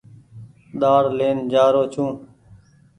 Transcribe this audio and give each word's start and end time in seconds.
ڏآڙ 0.79 1.03
لين 1.17 1.37
جآرو 1.51 1.83
ڇون۔ 1.93 2.13